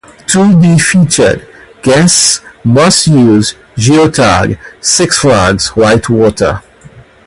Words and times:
To 0.29 0.59
be 0.59 0.79
featured, 0.79 1.47
guests 1.83 2.41
must 2.63 3.05
use 3.05 3.53
geotag 3.75 4.57
Six 4.83 5.19
Flags 5.19 5.67
White 5.75 6.09
Water. 6.09 6.63